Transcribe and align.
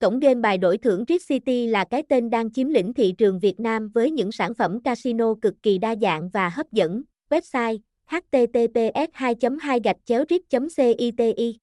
Cổng 0.00 0.20
game 0.20 0.40
bài 0.40 0.58
đổi 0.58 0.78
thưởng 0.78 1.04
Rift 1.08 1.18
City 1.28 1.66
là 1.66 1.84
cái 1.84 2.02
tên 2.08 2.30
đang 2.30 2.52
chiếm 2.52 2.68
lĩnh 2.68 2.94
thị 2.94 3.14
trường 3.18 3.38
Việt 3.38 3.60
Nam 3.60 3.88
với 3.88 4.10
những 4.10 4.32
sản 4.32 4.54
phẩm 4.54 4.80
casino 4.80 5.34
cực 5.42 5.54
kỳ 5.62 5.78
đa 5.78 5.96
dạng 5.96 6.28
và 6.28 6.48
hấp 6.48 6.72
dẫn. 6.72 7.02
Website 7.30 7.78
https 8.06 9.10
2 9.12 9.34
2 9.60 9.80
gạch 9.84 9.96
chéo 10.04 10.24
citi 10.76 11.58